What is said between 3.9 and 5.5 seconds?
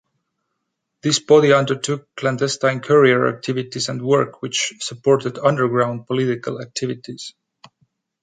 work which supported